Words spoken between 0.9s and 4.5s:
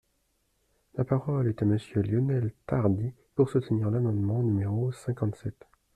La parole est à Monsieur Lionel Tardy, pour soutenir l’amendement